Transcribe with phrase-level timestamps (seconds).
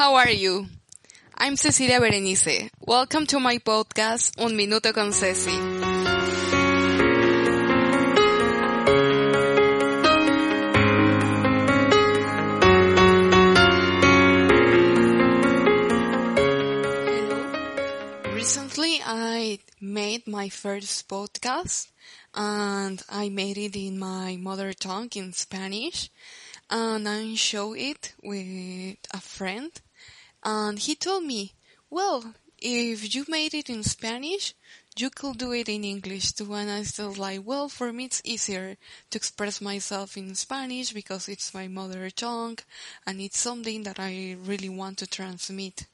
[0.00, 0.66] How are you?
[1.36, 2.70] I'm Cecilia Berenice.
[2.80, 5.52] Welcome to my podcast Un Minuto con Ceci.
[18.32, 21.88] Recently I made my first podcast
[22.34, 26.08] and I made it in my mother tongue in Spanish
[26.70, 29.70] and I showed it with a friend
[30.42, 31.54] and he told me,
[31.88, 34.54] well, if you made it in Spanish,
[34.96, 36.52] you could do it in English too.
[36.54, 38.76] And I felt like, well, for me it's easier
[39.10, 42.58] to express myself in Spanish because it's my mother tongue
[43.06, 45.86] and it's something that I really want to transmit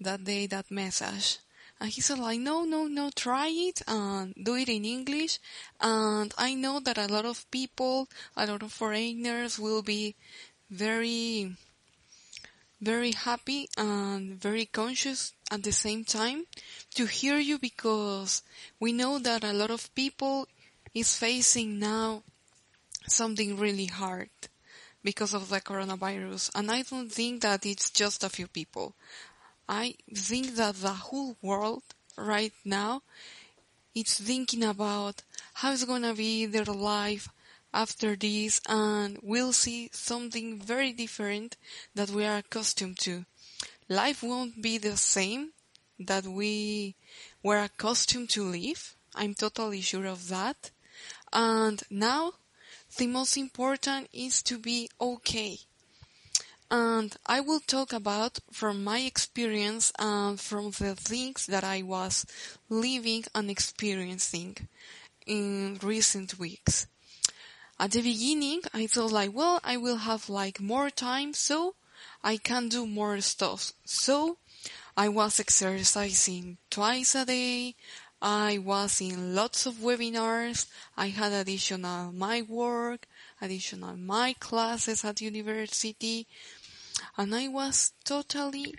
[0.00, 1.38] that day, that message.
[1.80, 5.38] And he said like, no, no, no, try it and do it in English.
[5.80, 10.14] And I know that a lot of people, a lot of foreigners will be
[10.70, 11.56] very,
[12.82, 16.44] very happy and very conscious at the same time
[16.94, 18.42] to hear you because
[18.80, 20.48] we know that a lot of people
[20.92, 22.22] is facing now
[23.06, 24.30] something really hard
[25.04, 26.50] because of the coronavirus.
[26.56, 28.94] And I don't think that it's just a few people.
[29.68, 31.82] I think that the whole world
[32.18, 33.02] right now
[33.94, 35.22] is thinking about
[35.54, 37.28] how it's gonna be their life
[37.72, 41.56] after this and we'll see something very different
[41.94, 43.24] that we are accustomed to.
[43.88, 45.50] Life won't be the same
[45.98, 46.94] that we
[47.42, 48.96] were accustomed to live.
[49.14, 50.70] I'm totally sure of that.
[51.32, 52.32] And now
[52.96, 55.58] the most important is to be okay
[56.72, 62.24] and I will talk about from my experience and from the things that I was
[62.70, 64.56] living and experiencing
[65.26, 66.86] in recent weeks.
[67.82, 71.74] At the beginning, I thought like, well, I will have like more time, so
[72.22, 73.72] I can do more stuff.
[73.84, 74.38] So
[74.96, 77.74] I was exercising twice a day.
[78.22, 80.66] I was in lots of webinars.
[80.96, 83.08] I had additional my work,
[83.40, 86.28] additional my classes at university
[87.16, 88.76] and I was totally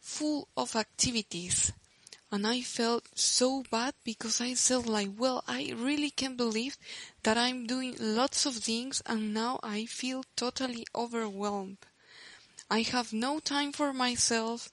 [0.00, 1.72] full of activities.
[2.32, 6.78] And I felt so bad because I felt like, well, I really can't believe
[7.24, 11.76] that I'm doing lots of things and now I feel totally overwhelmed.
[12.70, 14.70] I have no time for myself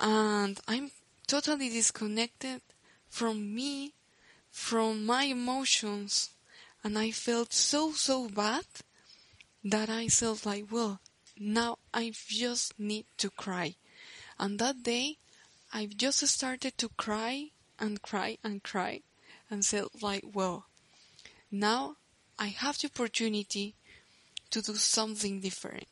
[0.00, 0.90] and I'm
[1.28, 2.60] totally disconnected
[3.08, 3.94] from me,
[4.50, 6.30] from my emotions.
[6.82, 8.66] And I felt so, so bad
[9.62, 11.00] that I felt like, well,
[11.38, 13.76] now I just need to cry.
[14.40, 15.18] And that day,
[15.76, 19.00] I just started to cry and cry and cry
[19.50, 20.66] and said like, well,
[21.50, 21.96] now
[22.38, 23.74] I have the opportunity
[24.50, 25.88] to do something different.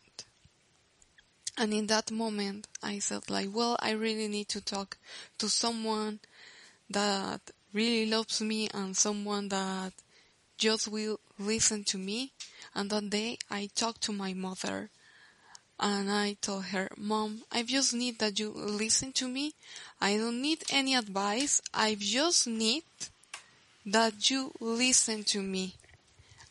[1.59, 4.99] And in that moment, I said like, well, I really need to talk
[5.39, 6.21] to someone
[6.89, 7.41] that
[7.73, 9.95] really loves me and someone that
[10.59, 12.33] just will listen to me.
[12.73, 14.91] And that day I talked to my mother
[15.83, 19.55] and I told her, Mom, I just need that you listen to me.
[20.01, 21.61] I don't need any advice.
[21.75, 22.85] I just need
[23.85, 25.75] that you listen to me.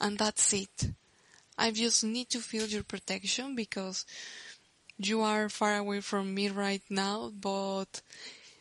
[0.02, 0.92] And that's it.
[1.58, 4.06] I just need to feel your protection because
[4.98, 8.02] you are far away from me right now, but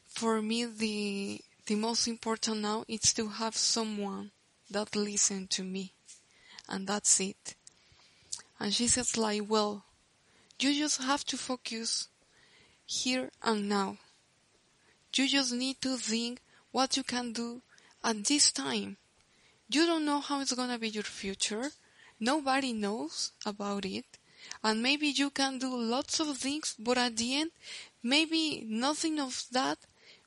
[0.06, 4.30] for me the the most important now is to have someone
[4.70, 5.92] that listen to me.
[6.68, 7.56] And that's it.
[8.60, 9.84] And she says like, well,
[10.62, 12.08] you just have to focus
[12.84, 13.96] here and now.
[15.14, 16.40] You just need to think
[16.70, 17.62] what you can do
[18.04, 18.96] at this time.
[19.68, 21.70] You don't know how it's gonna be your future.
[22.18, 24.04] Nobody knows about it.
[24.64, 27.50] And maybe you can do lots of things, but at the end,
[28.02, 29.78] maybe nothing of that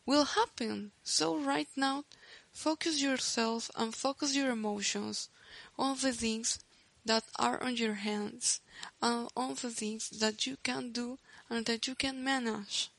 [0.05, 0.91] will happen.
[1.03, 2.05] So right now,
[2.51, 5.29] focus yourself and focus your emotions
[5.77, 6.62] on the things
[7.05, 8.61] that are on your hands
[9.01, 11.17] and all the things that you can do
[11.49, 12.89] and that you can manage.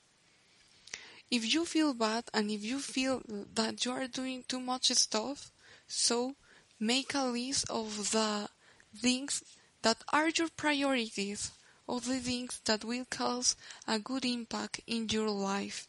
[1.30, 3.22] If you feel bad and if you feel
[3.54, 5.50] that you are doing too much stuff,
[5.88, 6.34] so
[6.78, 8.48] make a list of the
[8.96, 9.42] things
[9.82, 11.52] that are your priorities,
[11.88, 15.88] of the things that will cause a good impact in your life.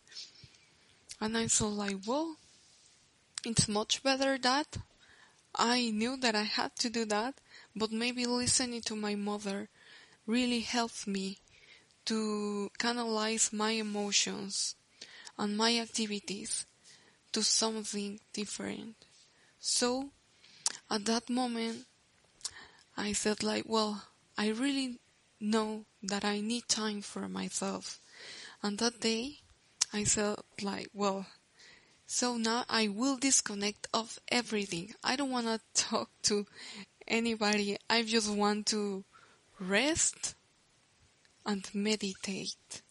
[1.21, 2.37] And I felt like, well,
[3.45, 4.77] it's much better that
[5.55, 7.35] I knew that I had to do that
[7.75, 9.69] but maybe listening to my mother
[10.27, 11.39] really helped me
[12.05, 14.75] to canalize my emotions
[15.37, 16.65] and my activities
[17.33, 18.95] to something different.
[19.59, 20.11] So
[20.89, 21.85] at that moment,
[22.97, 24.03] I said like, well,
[24.37, 24.99] I really
[25.39, 27.99] know that I need time for myself
[28.63, 29.41] And that day,
[29.93, 31.27] I said like, well,
[32.07, 34.93] so now I will disconnect of everything.
[35.03, 36.45] I don't want to talk to
[37.07, 37.77] anybody.
[37.89, 39.03] I just want to
[39.59, 40.35] rest
[41.45, 42.81] and meditate.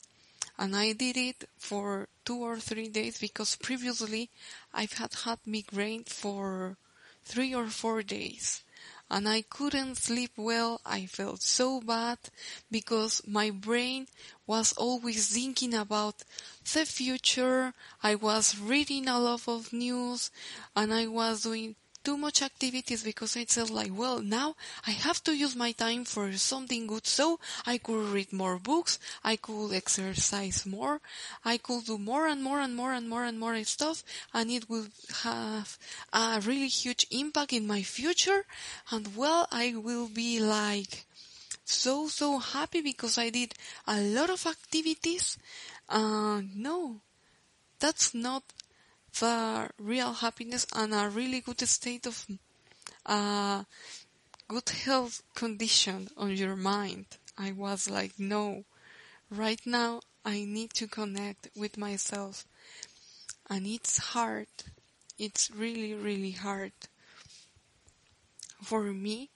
[0.58, 4.31] And I did it for two or three days because previously
[4.72, 6.76] I've had had migraine for
[7.25, 8.62] three or four days
[9.11, 10.81] and I couldn't sleep well.
[10.84, 12.19] I felt so bad
[12.70, 14.06] because my brain
[14.46, 16.25] was always thinking about
[16.72, 17.75] the future.
[18.02, 20.31] I was reading a lot of news
[20.75, 24.55] and I was doing too much activities because I felt like, well, now
[24.87, 27.06] I have to use my time for something good.
[27.06, 31.01] So I could read more books, I could exercise more,
[31.45, 34.05] I could do more and more and more and more and more stuff.
[34.33, 34.87] And it will
[35.23, 35.79] have
[36.12, 38.45] a really huge impact in my future.
[38.91, 41.06] And well, I will be like
[41.65, 43.55] so, so happy because I did
[43.87, 45.39] a lot of activities.
[45.89, 47.01] Uh, no,
[47.79, 48.43] that's not
[49.20, 52.26] the real happiness and a really good state of
[53.06, 53.64] uh,
[54.49, 57.06] good health condition on your mind.
[57.38, 58.64] I was like, no,
[59.31, 62.46] right now I need to connect with myself.
[63.49, 64.46] And it's hard.
[65.19, 66.72] It's really, really hard
[68.62, 69.31] for me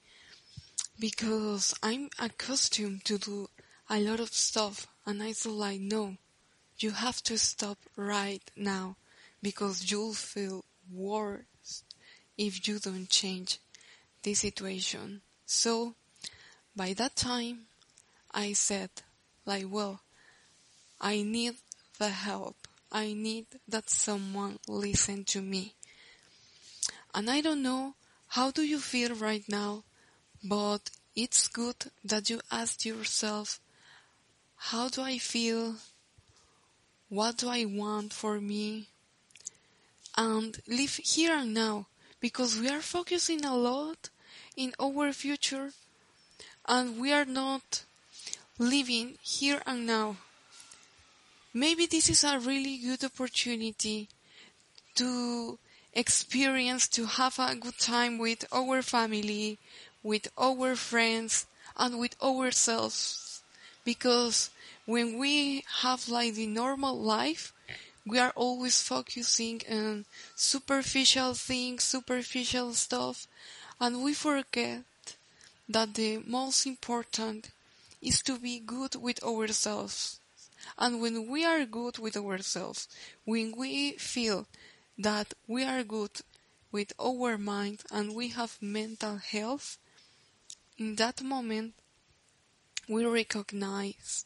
[0.99, 3.49] because I'm accustomed to do
[3.89, 6.17] a lot of stuff and I feel like, no,
[6.79, 8.95] you have to stop right now
[9.41, 11.83] because you'll feel worse
[12.37, 13.59] if you don't change
[14.23, 15.21] the situation.
[15.45, 15.95] So,
[16.75, 17.67] by that time,
[18.31, 18.89] I said,
[19.45, 20.01] like, well,
[21.01, 21.55] I need
[21.97, 22.55] the help.
[22.91, 25.73] I need that someone listen to me.
[27.13, 27.95] And I don't know
[28.27, 29.83] how do you feel right now,
[30.43, 33.59] but it's good that you ask yourself,
[34.55, 35.75] how do I feel?
[37.09, 38.89] What do I want for me?
[40.19, 41.87] And live here and now
[42.19, 44.09] because we are focusing a lot
[44.57, 45.71] in our future
[46.67, 47.85] and we are not
[48.57, 50.17] living here and now.
[51.53, 54.09] Maybe this is a really good opportunity
[54.95, 55.57] to
[55.93, 59.57] experience, to have a good time with our family,
[60.03, 61.45] with our friends,
[61.77, 63.41] and with ourselves.
[63.85, 64.49] Because
[64.85, 67.53] when we have like the normal life,
[68.05, 70.05] we are always focusing on
[70.35, 73.27] superficial things, superficial stuff,
[73.79, 74.83] and we forget
[75.67, 77.51] that the most important
[78.01, 80.19] is to be good with ourselves.
[80.77, 82.87] And when we are good with ourselves,
[83.25, 84.47] when we feel
[84.97, 86.21] that we are good
[86.71, 89.77] with our mind and we have mental health,
[90.77, 91.73] in that moment
[92.87, 94.25] we recognize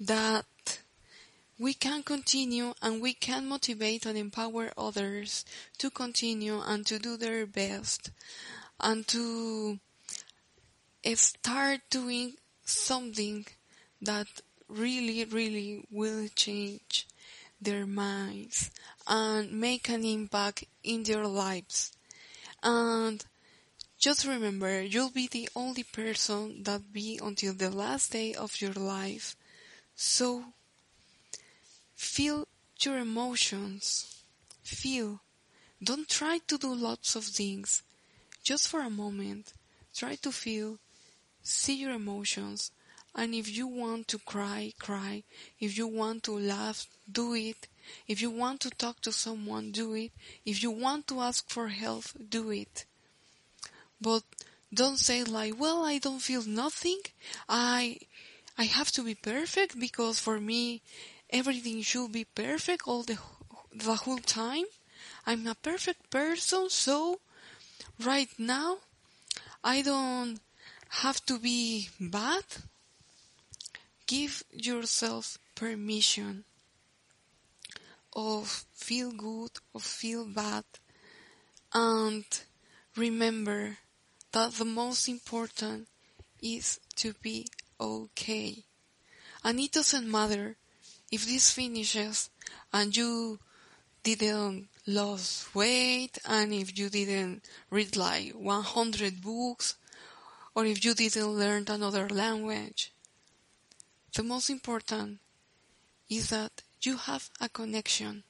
[0.00, 0.46] that
[1.58, 5.44] we can continue and we can motivate and empower others
[5.78, 8.10] to continue and to do their best
[8.80, 9.78] and to
[11.14, 12.34] start doing
[12.64, 13.46] something
[14.00, 14.26] that
[14.68, 17.06] really, really will change
[17.60, 18.70] their minds
[19.06, 21.92] and make an impact in their lives.
[22.62, 23.24] And
[23.98, 28.72] just remember, you'll be the only person that be until the last day of your
[28.72, 29.36] life.
[29.94, 30.44] So
[32.02, 32.48] Feel
[32.80, 34.22] your emotions.
[34.64, 35.20] Feel.
[35.82, 37.84] Don't try to do lots of things.
[38.42, 39.54] Just for a moment,
[39.94, 40.78] try to feel,
[41.42, 42.72] see your emotions,
[43.14, 45.22] and if you want to cry, cry.
[45.60, 47.68] If you want to laugh, do it.
[48.08, 50.10] If you want to talk to someone, do it.
[50.44, 52.84] If you want to ask for help, do it.
[54.00, 54.24] But
[54.74, 57.00] don't say like, well, I don't feel nothing.
[57.48, 57.98] I,
[58.58, 60.82] I have to be perfect because for me
[61.32, 63.18] everything should be perfect all the,
[63.74, 64.64] the whole time.
[65.26, 67.20] I'm a perfect person, so
[68.04, 68.78] right now
[69.64, 70.40] I don't
[70.88, 72.44] have to be bad.
[74.06, 76.44] Give yourself permission
[78.14, 80.64] of feel good or feel bad
[81.72, 82.24] and
[82.96, 83.78] remember
[84.32, 85.88] that the most important
[86.42, 87.46] is to be
[87.80, 88.64] okay.
[89.44, 90.56] And it doesn't matter
[91.12, 92.30] if this finishes
[92.72, 93.38] and you
[94.02, 99.76] didn't lose weight and if you didn't read like 100 books
[100.54, 102.92] or if you didn't learn another language,
[104.14, 105.18] the most important
[106.08, 108.24] is that you have a connection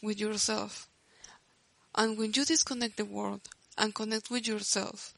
[0.00, 0.88] with yourself.
[1.94, 3.42] And when you disconnect the world
[3.76, 5.14] and connect with yourself,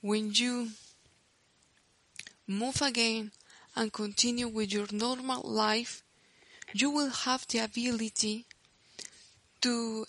[0.00, 0.70] when you
[2.46, 3.30] move again
[3.76, 6.02] and continue with your normal life,
[6.72, 8.46] you will have the ability
[9.60, 10.06] to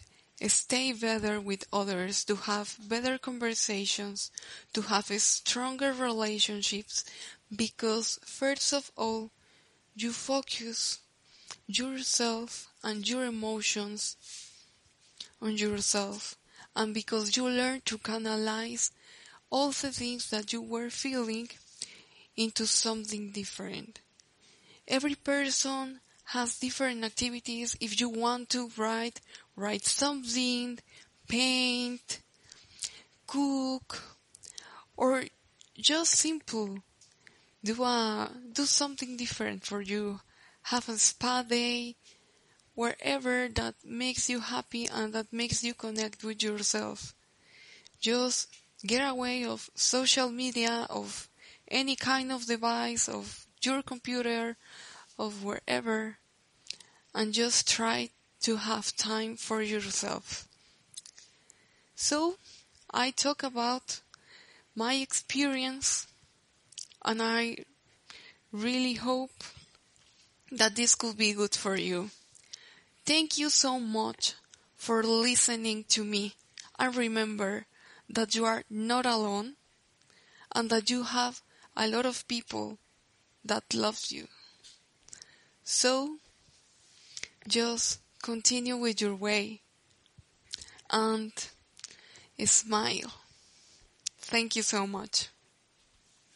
[0.47, 4.31] stay better with others, to have better conversations,
[4.73, 7.05] to have stronger relationships,
[7.55, 9.31] because first of all,
[9.95, 10.99] you focus
[11.67, 14.17] yourself and your emotions
[15.41, 16.35] on yourself,
[16.75, 18.91] and because you learn to canalize
[19.49, 21.49] all the things that you were feeling
[22.37, 23.99] into something different.
[24.87, 27.77] Every person has different activities.
[27.79, 29.21] If you want to write,
[29.55, 30.79] write something,
[31.27, 32.21] paint,
[33.27, 34.01] cook,
[34.97, 35.23] or
[35.77, 36.79] just simple.
[37.63, 40.19] Do a, do something different for you.
[40.63, 41.95] Have a spa day,
[42.75, 47.15] wherever that makes you happy and that makes you connect with yourself.
[47.99, 48.47] Just
[48.85, 51.29] get away of social media, of
[51.69, 54.57] any kind of device, of your computer,
[55.17, 56.17] of wherever,
[57.13, 58.09] and just try
[58.41, 60.47] to have time for yourself.
[61.95, 62.35] So,
[62.91, 64.01] I talk about
[64.75, 66.07] my experience,
[67.03, 67.57] and I
[68.51, 69.43] really hope
[70.51, 72.11] that this could be good for you.
[73.05, 74.33] Thank you so much
[74.75, 76.35] for listening to me,
[76.77, 77.65] and remember
[78.09, 79.53] that you are not alone,
[80.53, 81.41] and that you have
[81.75, 82.77] a lot of people
[83.43, 84.27] that loves you.
[85.63, 86.17] So,
[87.47, 89.61] just continue with your way
[90.89, 91.31] and
[92.43, 93.13] smile.
[94.19, 95.29] Thank you so much.